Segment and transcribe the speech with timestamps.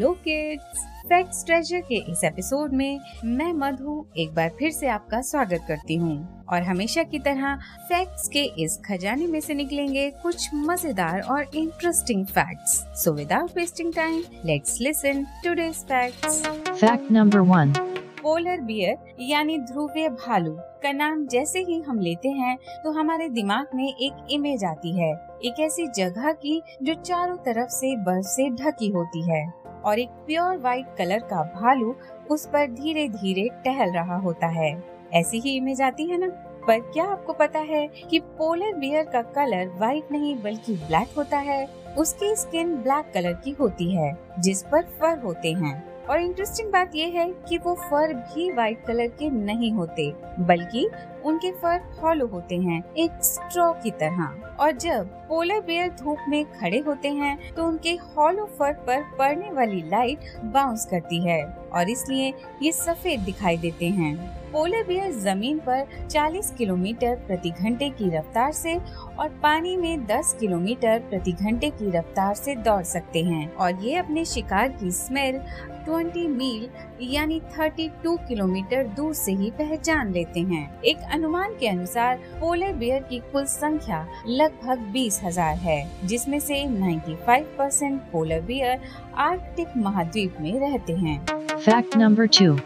[0.00, 5.20] Hello kids. Facts treasure के इस episode में मैं मधु एक बार फिर से आपका
[5.20, 7.56] स्वागत करती हूँ। और हमेशा की तरह
[7.88, 13.92] फैक्ट्स के इस खजाने में से निकलेंगे कुछ मज़ेदार और interesting facts so without wasting
[13.94, 16.42] time let's listen today's facts
[16.82, 17.78] Fact number one.
[18.22, 23.66] Polar bear यानी ध्रुवीय भालू का नाम जैसे ही हम लेते हैं तो हमारे दिमाग
[23.74, 25.12] में एक इमेज आती है।
[25.44, 30.08] एक ऐसी जगह की जो चारों तरफ़ से बर्फ़ से ढकी होती है। और एक
[30.08, 31.96] प्योर व्हाइट कलर का भालू
[32.30, 36.28] उस पर धीरे धीरे टहल रहा होता है। ऐसी ही इमेज आती है ना?
[36.66, 41.38] पर क्या आपको पता है कि पोलर बियर का कलर व्हाइट नहीं बल्कि ब्लैक होता
[41.38, 41.68] है?
[41.98, 46.90] उसकी स्किन ब्लैक कलर की होती है, जिस पर फर होते हैं। और इंटरेस्टिंग बात
[46.94, 50.88] यह है कि वो फर भी व्हाइट कलर के नहीं होते, बल्कि
[51.20, 56.44] उनके फर हॉलो होते हैं, एक स्ट्रॉ की तरह। और जब पोलर बियर धूप में
[56.52, 61.90] खड़े होते हैं तो उनके हॉलो फर पर पड़ने वाली लाइट बाउंस करती है। और
[61.90, 64.16] इसलिए ये सफ़ेद दिखाई देते हैं।
[64.52, 68.74] पोलर बियर ज़मीन पर 40 किलोमीटर प्रति घंटे की रफ्तार से
[69.18, 73.94] और पानी में 10 किलोमीटर प्रति घंटे की रफ्तार से दौड़ सकते हैं। और ये
[73.96, 75.40] अपने शिकार की स्मेल
[75.84, 76.68] 20 मील
[77.02, 83.02] यानी 32 किलोमीटर दूर से ही पहचान लेते हैं। एक अनुमान के अनुसार पोलर बियर
[83.02, 88.80] की कुल संख्या लगभग बीस हज़ार है, जिसमें से 95 परसेंट पोलर बियर
[89.18, 91.18] आर्कटिक महाद्वीप में रहते हैं
[91.56, 92.56] फैक्ट नंबर two.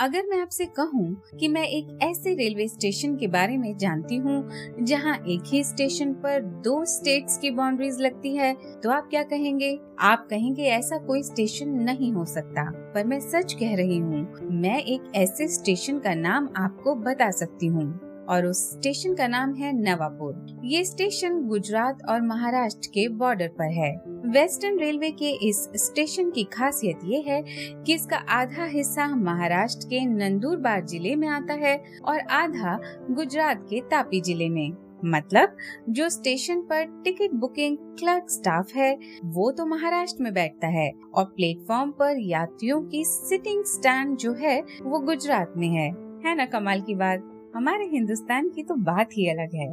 [0.00, 4.48] अगर मैं आपसे कहूँ कि मैं एक ऐसे रेलवे स्टेशन के बारे में जानती हूँ,
[4.82, 9.78] जहाँ एक ही स्टेशन पर दो स्टेट्स की बाउंड्रीज लगती है तो आप क्या कहेंगे?
[10.00, 14.78] आप कहेंगे ऐसा कोई स्टेशन नहीं हो सकता। पर मैं सच कह रही हूँ, मैं
[14.78, 19.72] एक ऐसे स्टेशन का नाम आपको बता सकती हूँ। और उस स्टेशन का नाम है
[19.74, 23.90] नवापुर। ये स्टेशन गुजरात और महाराष्ट्र के बॉर्डर पर है।
[24.32, 27.42] वेस्टर्न रेलवे के इस स्टेशन की खासियत ये है
[27.84, 32.78] कि इसका आधा हिस्सा महाराष्ट्र के नंदुरबार ज़िले में आता है और आधा
[33.10, 34.72] गुजरात के तापी ज़िले में।
[35.04, 35.56] मतलब
[35.88, 38.92] जो स्टेशन पर टिकट बुकिंग क्लर्क स्टाफ है,
[39.24, 44.60] वो तो महाराष्ट्र में बैठता है और प्लेटफॉर्म पर यात्रियों की सिटिंग स्टैंड जो है,
[44.82, 45.88] वो गुजरात में है।
[46.26, 47.22] है ना कमाल की बात?
[47.54, 49.72] हमारे हिंदुस्तान की तो बात ही अलग है।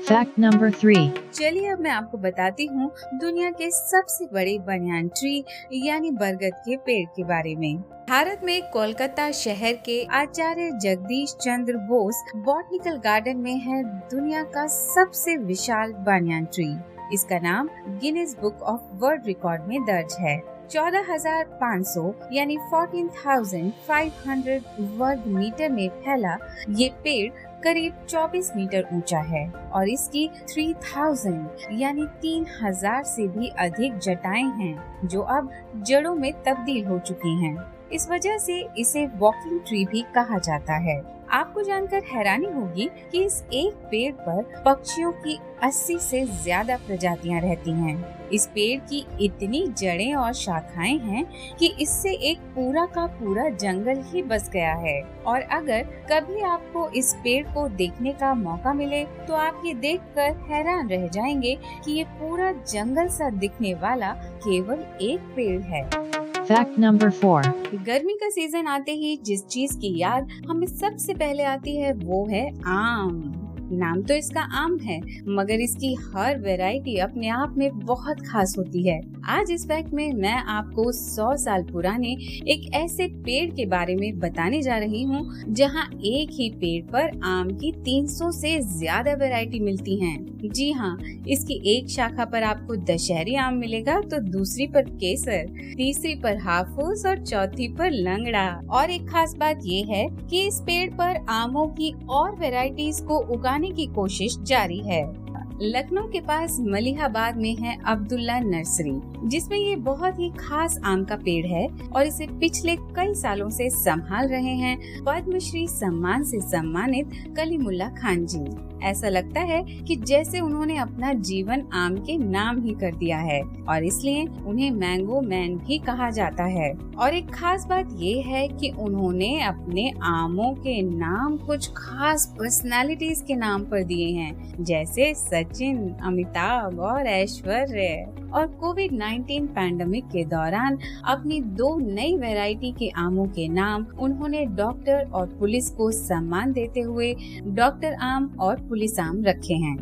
[0.00, 0.94] फैक्ट नंबर थ्री
[1.34, 5.44] चलिए अब मैं आपको बताती हूँ दुनिया के सबसे बड़े बनियान ट्री
[5.86, 7.76] यानी बरगद के पेड़ के बारे में।
[8.08, 14.66] भारत में कोलकाता शहर के आचार्य जगदीश चंद्र बोस बॉटनिकल गार्डन में है दुनिया का
[14.66, 16.74] सबसे विशाल बनियान ट्री
[17.14, 17.68] इसका नाम
[17.98, 20.36] Guinness Book of World Record में दर्ज है।
[20.70, 24.62] चौदह हज़ार पाँच सौ, यानी फोर्टीन थाउज़ेंड फाइव हंड्रेड
[24.98, 26.36] वर्ग मीटर में फैला
[26.70, 27.30] ये पेड़
[27.64, 34.44] करीब 24 मीटर ऊँचा है और इसकी 3000 यानी तीन हज़ार से भी अधिक जटाएँ
[34.44, 35.50] हैं, जो अब
[35.86, 37.56] जड़ों में तब्दील हो चुकी हैं।
[37.92, 41.00] इस वजह से इसे वॉकिंग ट्री भी कहा जाता है
[41.30, 47.40] आपको जानकर हैरानी होगी कि इस एक पेड़ पर पक्षियों की 80 से ज़्यादा प्रजातियाँ
[47.40, 51.24] रहती हैं। इस पेड़ की इतनी जड़ें और शाखाएँ हैं
[51.56, 56.88] कि इससे एक पूरा का पूरा जंगल ही बस गया है और अगर कभी आपको
[56.90, 61.92] इस पेड़ को देखने का मौका मिले तो आप ये देखकर हैरान रह जाएँगे कि
[61.92, 67.42] ये पूरा जंगल सा दिखने वाला केवल एक पेड़ है Fact नंबर फोर
[67.74, 72.26] गर्मी का सीज़न आते ही जिस चीज़ की याद हमें सबसे पहले आती है, वो
[72.30, 74.98] है आम। नाम तो इसका आम है,
[75.28, 80.12] मगर इसकी हर वैरायटी अपने आप में बहुत खास होती है आज इस फैक्ट में
[80.12, 82.12] मैं आपको 100 साल पुराने
[82.52, 87.18] एक ऐसे पेड़ के बारे में बताने जा रही हूँ, जहाँ एक ही पेड़ पर
[87.24, 90.96] आम की 300 से ज़्यादा वैरायटी मिलती हैं। जी हाँ
[91.28, 95.46] इसकी एक शाखा पर आपको दशहरी आम मिलेगा तो दूसरी पर केसर,
[95.76, 100.60] तीसरी पर हाफूस और चौथी पर लंगड़ा और एक खास बात ये है कि इस
[100.60, 105.28] पेड़ पर आमों की और वैरायटीज को उगाने की कोशिश जारी है।
[105.62, 111.16] लखनऊ के पास मलिहाबाद में है अब्दुल्ला नर्सरी, जिसमें ये बहुत ही खास आम का
[111.16, 117.10] पेड़ है और इसे पिछले कई सालों से संभाल रहे हैं। पद्मश्री सम्मान से सम्मानित
[117.36, 118.44] कलीमुल्ला खान जी।
[118.82, 123.40] ऐसा लगता है कि जैसे उन्होंने अपना जीवन आम के नाम ही कर दिया है
[123.40, 128.46] और इसलिए उन्हें मैंगो मैन भी कहा जाता है। और एक खास बात ये है
[128.48, 135.14] कि उन्होंने अपने आमों के नाम कुछ खास पर्सनालिटीज के नाम पर दिए हैं, जैसे
[135.14, 142.88] सचिन, अमिताभ और ऐश्वर्य। और कोविड 19 पैंडमिक के दौरान अपनी दो नई वैरायटी के
[142.88, 147.14] आमों के नाम उन्होंने डॉक्टर और पुलिस को सम्मान देते हुए
[147.46, 149.76] डॉक्टर आम और पुलिस आम रखे हैं।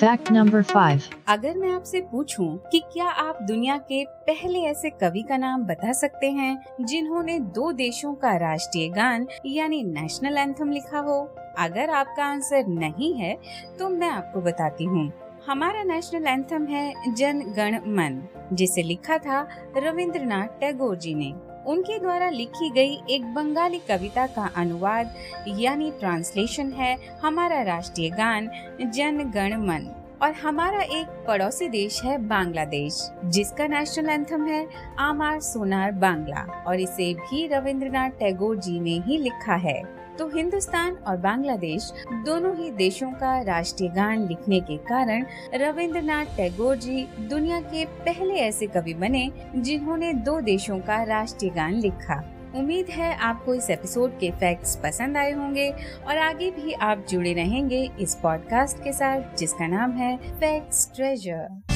[0.00, 1.08] Fact number 5.
[1.28, 5.92] अगर मैं आपसे पूछूँ कि क्या आप दुनिया के पहले ऐसे कवि का नाम बता
[5.92, 11.18] सकते हैं जिन्होंने दो देशों का राष्ट्रीय गान यानी नेशनल एंथम लिखा हो?
[11.58, 13.36] अगर आपका आंसर नहीं है
[13.78, 15.10] तो मैं आपको बताती हूँ।
[15.46, 18.22] हमारा नेशनल एंथम है जन गण मन
[18.52, 19.46] जिसे लिखा था
[19.76, 21.32] रविंद्रनाथ टैगोर जी ने।
[21.66, 25.14] उनके द्वारा लिखी गई एक बंगाली कविता का अनुवाद,
[25.48, 32.18] यानी ट्रांसलेशन है हमारा राष्ट्रीय गान जन गण मन। और हमारा एक पड़ोसी देश है
[32.18, 34.66] बांग्लादेश, जिसका नेशनल एंथम है,
[34.98, 40.94] आमार सोनार बांग्ला। और इसे भी रविंद्रनाथ टैगोर जी ने ही लिखा है। तो हिंदुस्तान
[40.94, 45.24] और बांग्लादेश दोनों ही देशों का राष्ट्रीय गान लिखने के कारण
[45.54, 51.74] रविंद्रनाथ टैगोर जी दुनिया के पहले ऐसे कवि बने जिन्होंने दो देशों का राष्ट्रीय गान
[51.74, 52.18] लिखा।
[52.56, 55.70] उम्मीद है आपको इस एपिसोड के फैक्ट्स पसंद आए होंगे
[56.08, 61.69] और आगे भी आप जुड़े रहेंगे इस पॉडकास्ट के साथ, जिसका नाम है फैक्ट्स ट्रेजर